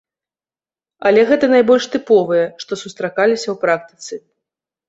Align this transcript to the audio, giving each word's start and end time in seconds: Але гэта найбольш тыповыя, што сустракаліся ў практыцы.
Але 1.09 1.25
гэта 1.31 1.45
найбольш 1.55 1.85
тыповыя, 1.97 2.45
што 2.65 2.81
сустракаліся 2.85 3.47
ў 3.51 3.55
практыцы. 3.67 4.13